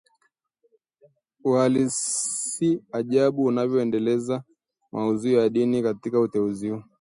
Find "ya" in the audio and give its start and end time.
5.33-5.49